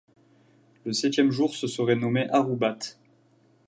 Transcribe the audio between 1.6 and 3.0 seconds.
serait nommé ʿaroubat.